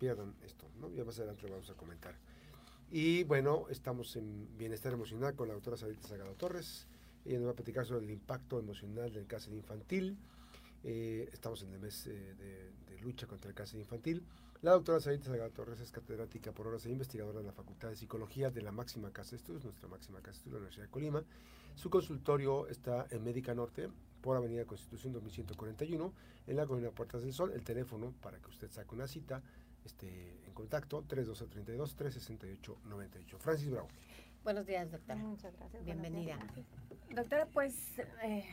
[0.00, 0.90] pierdan esto, ¿no?
[0.94, 2.16] Ya más adelante lo vamos a comentar.
[2.90, 6.88] Y bueno, estamos en Bienestar Emocional con la doctora Sarita Sagado Torres.
[7.24, 10.16] Ella nos va a platicar sobre el impacto emocional del cáncer infantil.
[10.82, 14.24] Eh, estamos en el mes eh, de, lucha contra el cáncer infantil.
[14.62, 17.96] La doctora Sarita Sagado Torres es catedrática por horas e investigadora en la Facultad de
[17.96, 20.90] Psicología de la máxima casa de estudios, nuestra máxima casa de de la Universidad de
[20.90, 21.24] Colima.
[21.76, 23.90] Su consultorio está en Médica Norte,
[24.20, 26.12] por Avenida Constitución 2141,
[26.46, 27.52] en la colonia Puertas del Sol.
[27.52, 29.42] El teléfono para que usted saque una cita
[29.84, 33.38] este, en contacto 3232 368 98.
[33.38, 33.88] Francis Bravo.
[34.42, 35.20] Buenos días, doctora.
[35.20, 35.84] Muchas gracias.
[35.84, 36.38] Bienvenida.
[37.14, 38.44] Doctora, pues eh,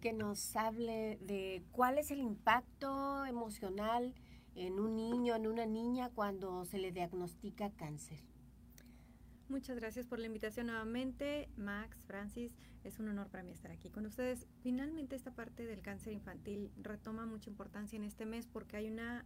[0.00, 4.14] que nos hable de cuál es el impacto emocional
[4.54, 8.18] en un niño, en una niña cuando se le diagnostica cáncer.
[9.48, 12.56] Muchas gracias por la invitación nuevamente, Max, Francis.
[12.82, 14.46] Es un honor para mí estar aquí con ustedes.
[14.62, 19.24] Finalmente esta parte del cáncer infantil retoma mucha importancia en este mes porque hay una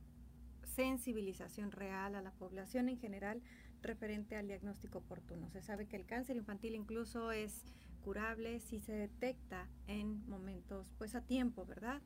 [0.69, 3.43] sensibilización real a la población en general
[3.83, 5.49] referente al diagnóstico oportuno.
[5.51, 7.65] Se sabe que el cáncer infantil incluso es
[8.03, 12.01] curable si se detecta en momentos, pues a tiempo, ¿verdad?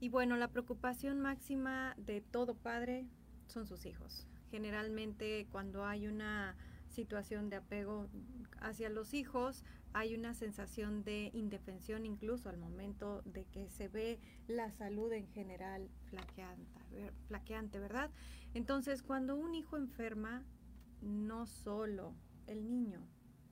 [0.00, 3.06] Y bueno, la preocupación máxima de todo padre
[3.46, 4.26] son sus hijos.
[4.50, 6.56] Generalmente cuando hay una
[6.90, 8.08] situación de apego
[8.60, 14.20] hacia los hijos, hay una sensación de indefensión incluso al momento de que se ve
[14.46, 15.88] la salud en general
[17.26, 18.10] flaqueante, ¿verdad?
[18.54, 20.44] Entonces, cuando un hijo enferma,
[21.00, 22.14] no solo
[22.46, 23.00] el niño,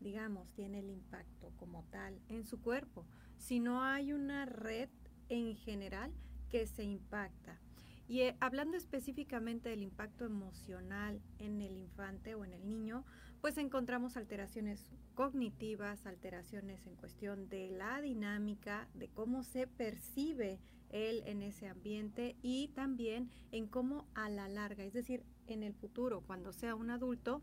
[0.00, 4.90] digamos, tiene el impacto como tal en su cuerpo, sino hay una red
[5.28, 6.12] en general
[6.48, 7.60] que se impacta.
[8.08, 13.04] Y eh, hablando específicamente del impacto emocional en el infante o en el niño,
[13.42, 21.22] pues encontramos alteraciones cognitivas, alteraciones en cuestión de la dinámica, de cómo se percibe él
[21.26, 26.22] en ese ambiente y también en cómo a la larga, es decir, en el futuro,
[26.22, 27.42] cuando sea un adulto,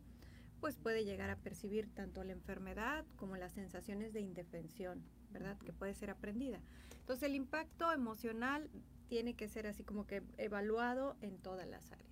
[0.60, 5.04] pues puede llegar a percibir tanto la enfermedad como las sensaciones de indefensión,
[5.36, 5.58] ¿verdad?
[5.58, 6.62] Que puede ser aprendida.
[7.02, 8.70] Entonces el impacto emocional
[9.10, 12.10] tiene que ser así como que evaluado en todas las áreas.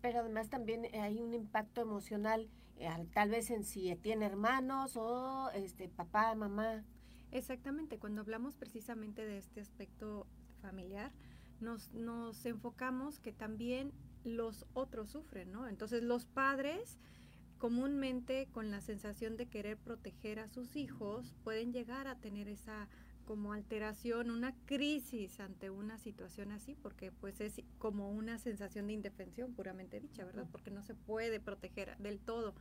[0.00, 5.50] Pero además también hay un impacto emocional, eh, tal vez en si tiene hermanos o
[5.50, 6.84] este papá, mamá.
[7.32, 10.26] Exactamente, cuando hablamos precisamente de este aspecto
[10.62, 11.12] familiar,
[11.60, 13.92] nos, nos enfocamos que también
[14.24, 15.68] los otros sufren, ¿no?
[15.68, 16.98] Entonces los padres
[17.60, 22.88] comúnmente con la sensación de querer proteger a sus hijos pueden llegar a tener esa
[23.26, 28.94] como alteración, una crisis ante una situación así, porque pues es como una sensación de
[28.94, 30.48] indefensión puramente dicha, ¿verdad?
[30.50, 32.54] Porque no se puede proteger del todo.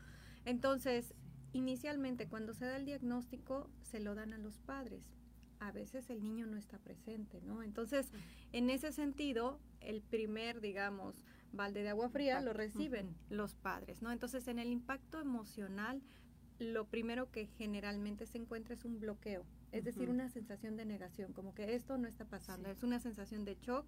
[0.45, 1.15] Entonces,
[1.53, 5.09] inicialmente cuando se da el diagnóstico, se lo dan a los padres.
[5.59, 7.63] A veces el niño no está presente, ¿no?
[7.63, 8.11] Entonces,
[8.51, 14.11] en ese sentido, el primer, digamos, balde de agua fría lo reciben los padres, ¿no?
[14.11, 16.01] Entonces, en el impacto emocional,
[16.59, 21.33] lo primero que generalmente se encuentra es un bloqueo, es decir, una sensación de negación,
[21.33, 23.85] como que esto no está pasando, es una sensación de shock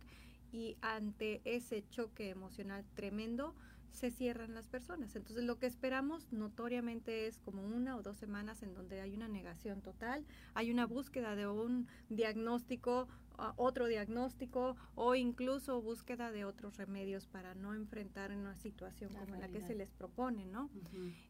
[0.51, 3.55] y ante ese choque emocional tremendo
[3.91, 5.15] se cierran las personas.
[5.15, 9.27] Entonces lo que esperamos notoriamente es como una o dos semanas en donde hay una
[9.27, 13.07] negación total, hay una búsqueda de un diagnóstico
[13.55, 19.35] otro diagnóstico o incluso búsqueda de otros remedios para no enfrentar en una situación como
[19.35, 20.69] la que se les propone, ¿no?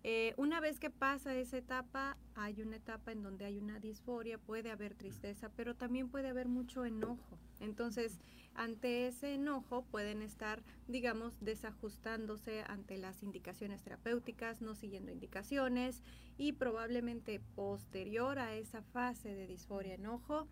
[0.03, 4.38] Eh, una vez que pasa esa etapa, hay una etapa en donde hay una disforia,
[4.38, 7.38] puede haber tristeza, pero también puede haber mucho enojo.
[7.59, 8.19] Entonces,
[8.53, 16.03] ante ese enojo pueden estar, digamos, desajustándose ante las indicaciones terapéuticas, no siguiendo indicaciones
[16.38, 20.47] y probablemente posterior a esa fase de disforia enojo,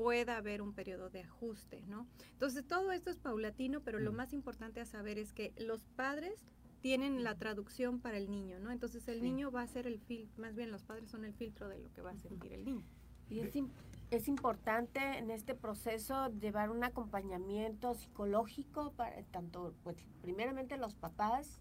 [0.00, 2.06] pueda haber un periodo de ajuste, ¿no?
[2.32, 4.16] Entonces, todo esto es paulatino, pero lo mm.
[4.16, 6.46] más importante a saber es que los padres
[6.80, 8.70] tienen la traducción para el niño, ¿no?
[8.70, 11.68] Entonces, el niño va a ser el filtro, más bien los padres son el filtro
[11.68, 12.86] de lo que va a sentir el niño.
[13.28, 13.52] Y es,
[14.10, 21.60] es importante en este proceso llevar un acompañamiento psicológico para tanto, pues, primeramente los papás.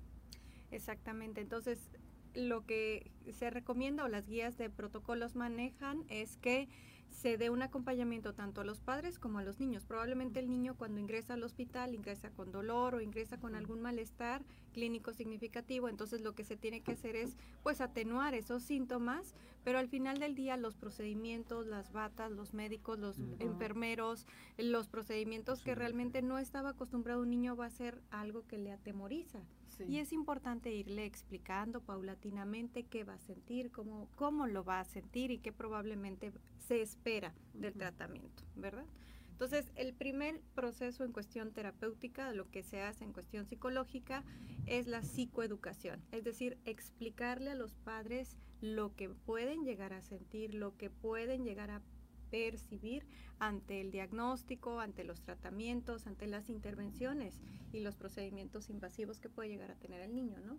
[0.72, 1.92] Exactamente, entonces
[2.36, 6.70] lo que se recomienda o las guías de protocolos manejan es que
[7.10, 9.86] se dé un acompañamiento tanto a los padres como a los niños.
[9.86, 14.44] Probablemente el niño cuando ingresa al hospital ingresa con dolor o ingresa con algún malestar
[14.74, 19.34] clínico significativo, entonces lo que se tiene que hacer es pues atenuar esos síntomas,
[19.64, 24.26] pero al final del día los procedimientos, las batas, los médicos, los enfermeros,
[24.58, 28.72] los procedimientos que realmente no estaba acostumbrado un niño va a ser algo que le
[28.72, 29.40] atemoriza.
[29.88, 34.86] Y es importante irle explicando paulatinamente qué va a sentir, cómo, cómo lo va a
[34.86, 38.86] sentir y qué probablemente se espera del tratamiento, ¿verdad?
[39.32, 44.26] Entonces, el primer proceso en cuestión terapéutica, lo que se hace en cuestión psicológica,
[44.66, 50.54] es la psicoeducación, es decir, explicarle a los padres lo que pueden llegar a sentir,
[50.54, 51.82] lo que pueden llegar a
[52.30, 53.06] percibir
[53.40, 57.40] ante el diagnóstico, ante los tratamientos, ante las intervenciones
[57.72, 60.58] y los procedimientos invasivos que puede llegar a tener el niño, ¿no?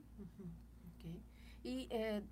[1.62, 2.22] Y eh,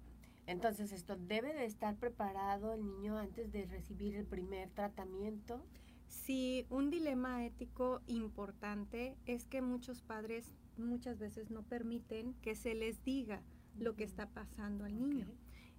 [0.47, 5.63] entonces esto debe de estar preparado el niño antes de recibir el primer tratamiento.
[6.07, 12.75] Sí, un dilema ético importante es que muchos padres muchas veces no permiten que se
[12.75, 13.43] les diga
[13.79, 15.27] lo que está pasando al niño.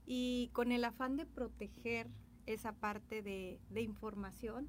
[0.06, 2.10] Y con el afán de proteger
[2.54, 4.68] esa parte de, de información,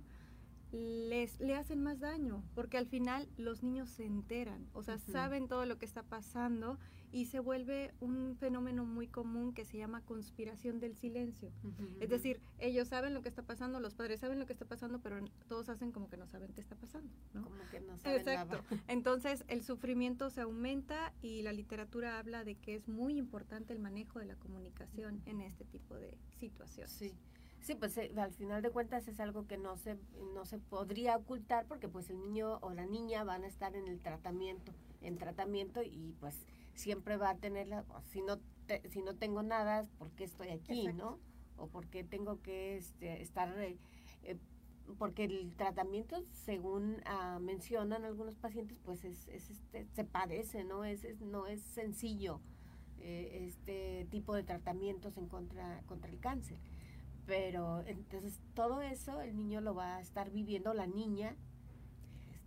[0.72, 5.48] les, le hacen más daño, porque al final los niños se enteran, o sea, saben
[5.48, 6.78] todo lo que está pasando
[7.12, 11.50] y se vuelve un fenómeno muy común que se llama conspiración del silencio.
[11.98, 15.00] Es decir, ellos saben lo que está pasando, los padres saben lo que está pasando,
[15.00, 15.18] pero
[15.48, 17.12] todos hacen como que no saben qué está pasando.
[17.34, 17.42] ¿no?
[17.42, 18.62] Como que no saben Exacto.
[18.88, 23.80] Entonces, el sufrimiento se aumenta y la literatura habla de que es muy importante el
[23.80, 26.92] manejo de la comunicación en este tipo de situaciones.
[26.92, 27.12] Sí.
[27.60, 29.96] Sí, pues eh, al final de cuentas es algo que no se,
[30.34, 33.86] no se podría ocultar porque pues el niño o la niña van a estar en
[33.86, 34.72] el tratamiento,
[35.02, 38.38] en tratamiento y pues siempre va a tener la, si no
[38.90, 41.18] si no tengo nada, ¿por qué estoy aquí, no?
[41.56, 43.76] O por qué tengo que este, estar eh,
[44.22, 44.36] eh,
[44.96, 50.84] porque el tratamiento, según ah, mencionan algunos pacientes, pues es, es este, se padece, ¿no?
[50.84, 52.40] Es, es no es sencillo
[53.02, 56.58] este tipo de tratamientos en contra, contra el cáncer.
[57.26, 61.36] Pero entonces todo eso el niño lo va a estar viviendo, la niña.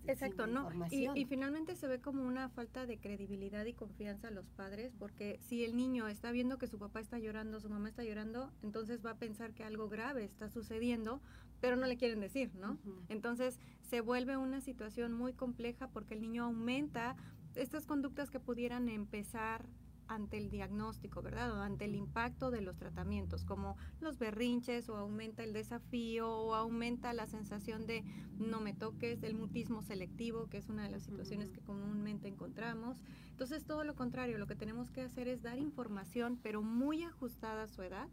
[0.06, 0.70] Este, Exacto, no.
[0.92, 4.94] Y, y, finalmente se ve como una falta de credibilidad y confianza a los padres,
[5.00, 8.52] porque si el niño está viendo que su papá está llorando, su mamá está llorando,
[8.64, 11.22] entonces va a pensar que algo grave está sucediendo,
[11.62, 12.78] pero no le quieren decir, ¿no?
[13.08, 17.16] Entonces se vuelve una situación muy compleja porque el niño aumenta
[17.56, 19.66] estas conductas que pudieran empezar
[20.08, 21.52] ante el diagnóstico, ¿verdad?
[21.52, 26.56] O ante el impacto de los tratamientos, como los berrinches o aumenta el desafío o
[26.56, 28.04] aumenta la sensación de
[28.40, 32.98] no me toques, el mutismo selectivo, que es una de las situaciones que comúnmente encontramos.
[33.32, 37.64] Entonces, todo lo contrario, lo que tenemos que hacer es dar información, pero muy ajustada
[37.64, 38.08] a su edad,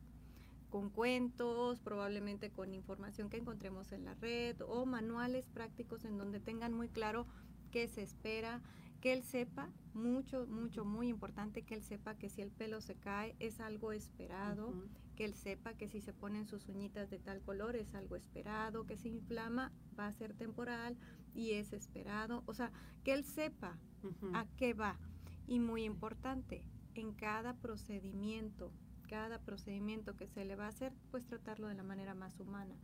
[0.70, 6.40] con cuentos, probablemente con información que encontremos en la red o manuales prácticos en donde
[6.40, 7.26] tengan muy claro
[7.70, 8.62] qué se espera,
[9.00, 12.94] que él sepa, mucho, mucho, muy importante que él sepa que si el pelo se
[12.94, 14.74] cae es algo esperado,
[15.16, 18.86] que él sepa que si se ponen sus uñitas de tal color es algo esperado,
[18.86, 20.96] que si inflama va a ser temporal
[21.34, 22.72] y es esperado, o sea,
[23.04, 23.78] que él sepa
[24.34, 24.98] a qué va.
[25.46, 26.62] Y muy importante,
[26.94, 28.72] en cada procedimiento,
[29.08, 32.76] cada procedimiento que se le va a hacer, pues tratarlo de la manera más humana.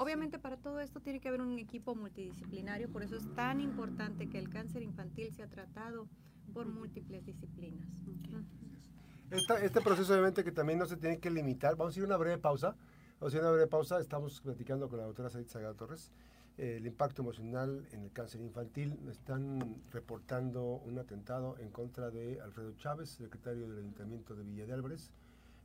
[0.00, 4.30] Obviamente para todo esto tiene que haber un equipo multidisciplinario, por eso es tan importante
[4.30, 6.08] que el cáncer infantil sea tratado
[6.54, 7.86] por múltiples disciplinas.
[9.30, 12.16] este proceso obviamente que también no se tiene que limitar, vamos a ir a una
[12.16, 12.74] breve pausa,
[13.20, 16.10] vamos a ir a una breve pausa, estamos platicando con la doctora Said Sagada Torres,
[16.56, 22.40] eh, el impacto emocional en el cáncer infantil, están reportando un atentado en contra de
[22.40, 25.12] Alfredo Chávez, secretario del Ayuntamiento de Villa de Álvarez,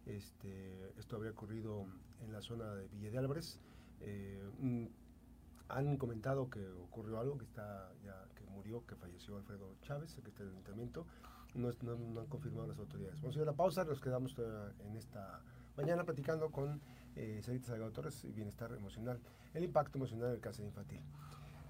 [0.06, 1.86] este, esto habría ocurrido
[2.20, 3.62] en la zona de Villa de Álvarez,
[4.06, 4.86] eh, mm,
[5.70, 7.92] han comentado que ocurrió algo, que está
[8.36, 11.06] que murió, que falleció Alfredo Chávez, secretario del Ayuntamiento.
[11.56, 13.22] No, no, han confirmado las autoridades.
[13.22, 15.42] Vamos a ir a la pausa, nos quedamos en esta
[15.78, 16.82] mañana platicando con
[17.16, 19.20] eh, Sarita Salgado Torres y Bienestar Emocional,
[19.54, 21.00] el impacto emocional del cáncer infantil.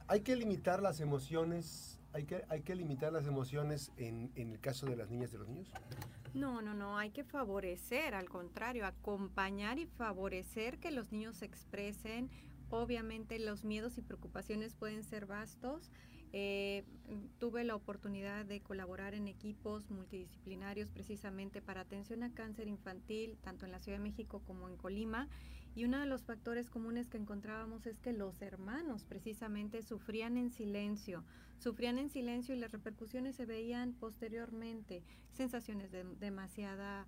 [0.07, 4.59] Hay que limitar las emociones, hay que, hay que limitar las emociones en, en el
[4.59, 5.71] caso de las niñas y de los niños.
[6.33, 11.45] No, no, no, hay que favorecer, al contrario, acompañar y favorecer que los niños se
[11.45, 12.29] expresen.
[12.69, 15.91] Obviamente los miedos y preocupaciones pueden ser vastos.
[16.33, 16.83] Eh,
[17.55, 23.65] tuve la oportunidad de colaborar en equipos multidisciplinarios precisamente para atención a cáncer infantil, tanto
[23.65, 25.29] en la Ciudad de México como en Colima.
[25.74, 30.51] Y uno de los factores comunes que encontrábamos es que los hermanos precisamente sufrían en
[30.51, 31.24] silencio,
[31.57, 37.07] sufrían en silencio y las repercusiones se veían posteriormente, sensaciones de demasiada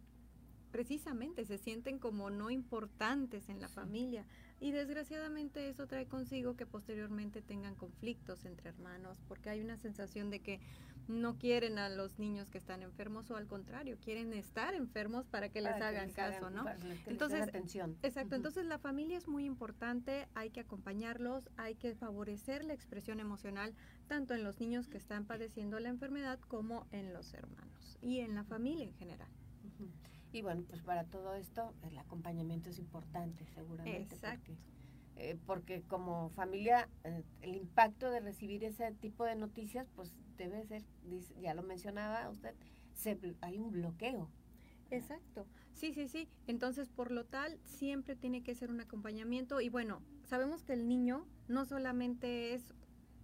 [0.71, 4.25] precisamente se sienten como no importantes en la familia
[4.59, 10.29] y desgraciadamente eso trae consigo que posteriormente tengan conflictos entre hermanos porque hay una sensación
[10.29, 10.59] de que
[11.07, 15.49] no quieren a los niños que están enfermos o al contrario, quieren estar enfermos para
[15.49, 16.65] que les hagan caso, ¿no?
[17.05, 17.97] entonces, atención.
[18.03, 23.19] Exacto, entonces la familia es muy importante, hay que acompañarlos, hay que favorecer la expresión
[23.19, 23.73] emocional
[24.07, 28.35] tanto en los niños que están padeciendo la enfermedad como en los hermanos y en
[28.35, 29.29] la familia en general.
[30.31, 34.15] Y bueno, pues para todo esto el acompañamiento es importante, seguramente.
[34.15, 34.53] Exacto.
[35.15, 40.63] eh, porque como familia eh, el impacto de recibir ese tipo de noticias, pues debe
[40.65, 40.83] ser,
[41.41, 42.53] ya lo mencionaba usted,
[42.93, 44.29] se, hay un bloqueo.
[44.89, 45.45] Exacto.
[45.73, 46.29] Sí, sí, sí.
[46.47, 49.59] Entonces, por lo tal, siempre tiene que ser un acompañamiento.
[49.59, 52.73] Y bueno, sabemos que el niño no solamente es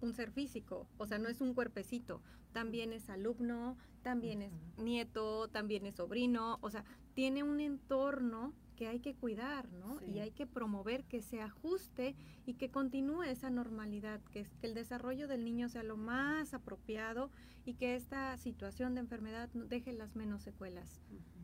[0.00, 2.20] un ser físico, o sea, no es un cuerpecito,
[2.54, 8.88] también es alumno, también es nieto, también es sobrino, o sea, tiene un entorno que
[8.88, 10.00] hay que cuidar, ¿no?
[10.02, 14.74] Y hay que promover que se ajuste y que continúe esa normalidad, que, que, el
[14.74, 17.30] desarrollo del niño sea lo más apropiado
[17.64, 21.00] y que esta situación de enfermedad deje las menos secuelas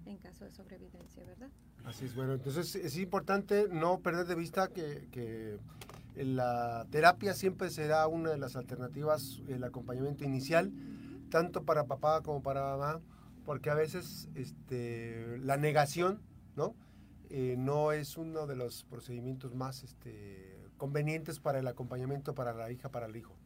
[0.07, 1.51] en caso de sobrevivencia, ¿verdad?
[1.85, 5.59] Así es, bueno, entonces es importante no perder de vista que, que
[6.17, 10.73] la terapia siempre será una de las alternativas, el acompañamiento inicial,
[11.31, 13.01] tanto para papá como para mamá,
[13.45, 16.21] porque a veces este, la negación,
[16.57, 16.75] ¿no?
[17.31, 22.71] Eh, no es uno de los procedimientos más este, convenientes para el acompañamiento para la
[22.71, 23.37] hija, para el hijo.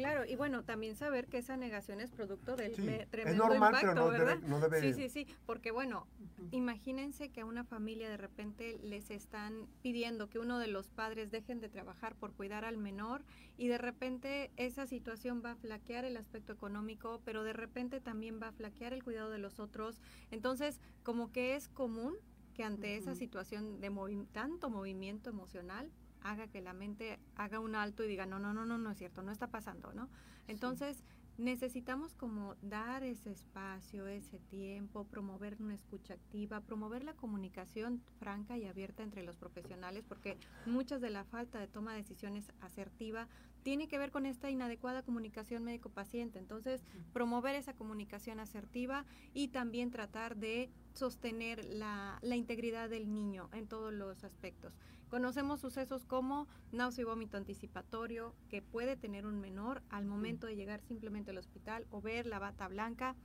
[0.00, 2.74] Claro, y bueno, también saber que esa negación es producto del
[3.10, 4.38] tremendo impacto, ¿verdad?
[4.80, 6.06] Sí, sí, sí, porque bueno,
[6.50, 11.30] imagínense que a una familia de repente les están pidiendo que uno de los padres
[11.30, 13.24] dejen de trabajar por cuidar al menor
[13.56, 18.40] y de repente esa situación va a flaquear el aspecto económico, pero de repente también
[18.42, 20.00] va a flaquear el cuidado de los otros.
[20.30, 22.14] Entonces, como que es común
[22.54, 23.90] que ante esa situación de
[24.32, 25.90] tanto movimiento emocional,
[26.22, 28.98] haga que la mente haga un alto y diga, no, no, no, no, no es
[28.98, 30.08] cierto, no está pasando, ¿no?
[30.48, 31.04] Entonces,
[31.40, 38.58] necesitamos como dar ese espacio, ese tiempo, promover una escucha activa, promover la comunicación franca
[38.58, 40.36] y abierta entre los profesionales, porque
[40.66, 43.26] muchas de la falta de toma de decisiones asertiva
[43.62, 46.38] tiene que ver con esta inadecuada comunicación médico-paciente.
[46.38, 53.48] Entonces, promover esa comunicación asertiva y también tratar de sostener la, la integridad del niño
[53.52, 54.74] en todos los aspectos.
[55.10, 60.54] Conocemos sucesos como náusea y vómito anticipatorio que puede tener un menor al momento de
[60.54, 63.16] llegar simplemente al hospital o ver la bata blanca.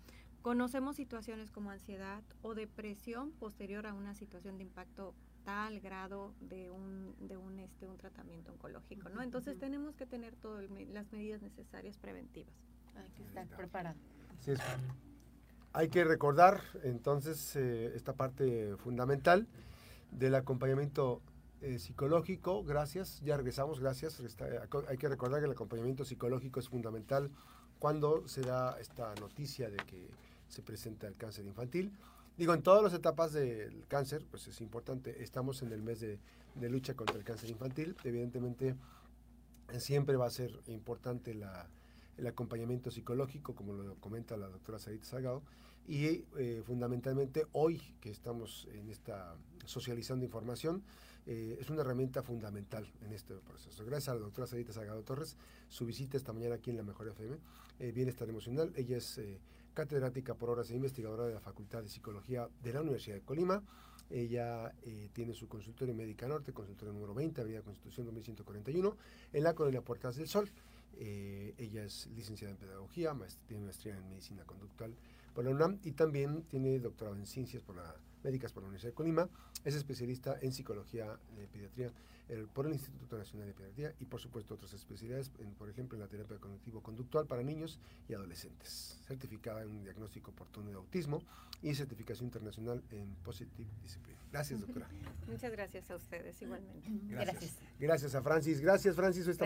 [0.42, 5.14] Conocemos situaciones como ansiedad o depresión posterior a una situación de impacto
[5.44, 9.22] tal grado de un, de un, este, un tratamiento oncológico, ¿no?
[9.22, 12.56] Entonces tenemos que tener todas las medidas necesarias preventivas.
[12.96, 14.00] Hay que estar preparado.
[14.40, 14.54] Sí,
[15.72, 19.48] hay que recordar entonces eh, esta parte fundamental
[20.12, 21.22] del acompañamiento
[21.66, 24.22] eh, psicológico, gracias, ya regresamos, gracias.
[24.88, 27.32] hay que recordar que el acompañamiento psicológico es fundamental
[27.80, 30.08] cuando se da esta noticia de que
[30.48, 31.92] se presenta el cáncer infantil.
[32.38, 36.20] Digo, en todas las etapas del cáncer, pues es importante, estamos en el mes de,
[36.70, 38.76] lucha contra el cáncer infantil, evidentemente
[39.80, 45.42] siempre va a ser importante el acompañamiento psicológico, como lo comenta la doctora Sarita Salgado,
[45.88, 50.84] y eh, fundamentalmente hoy que estamos en esta socializando información,
[51.28, 53.84] eh, es una herramienta fundamental en este proceso.
[53.84, 55.38] Gracias a la doctora Sarita Salgado Torres,
[55.70, 57.38] su visita esta mañana aquí en la Mejor FM,
[57.80, 58.72] eh, Bienestar Emocional.
[58.76, 59.40] Ella es eh,
[59.74, 63.64] catedrática por horas e investigadora de la Facultad de Psicología de la Universidad de Colima.
[64.08, 64.72] Ella
[65.14, 68.96] tiene su consultorio Médica Norte, consultorio número 20, Avenida Constitución 2141,
[69.34, 70.48] en la colonia Puertas del Sol.
[70.98, 73.16] Ella es licenciada en Pedagogía,
[73.48, 74.96] tiene maestría en Medicina Conductual
[75.34, 78.92] por la UNAM y también tiene doctorado en Ciencias por la médicas por la Universidad
[78.92, 79.30] de Colima,
[79.64, 81.92] es especialista en psicología de pediatría
[82.54, 86.08] por el Instituto Nacional de Pediatría y por supuesto otras especialidades, por ejemplo en la
[86.08, 91.22] terapia cognitivo-conductual para niños y adolescentes, certificada en un diagnóstico oportuno de autismo
[91.62, 94.18] y certificación internacional en Positive Discipline.
[94.32, 94.90] Gracias, doctora.
[95.28, 96.90] Muchas gracias a ustedes igualmente.
[97.08, 97.58] Gracias.
[97.80, 98.60] Gracias, a Francis.
[98.60, 99.28] Gracias, Francis.